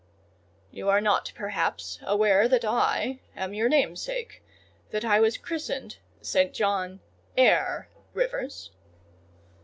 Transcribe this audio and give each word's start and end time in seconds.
"You 0.71 0.89
are 0.89 0.99
not, 0.99 1.31
perhaps, 1.35 1.99
aware 2.01 2.47
that 2.47 2.65
I 2.65 3.19
am 3.35 3.53
your 3.53 3.69
namesake?—that 3.69 5.05
I 5.05 5.19
was 5.19 5.37
christened 5.37 5.97
St. 6.23 6.55
John 6.55 7.01
Eyre 7.37 7.87
Rivers?" 8.15 8.71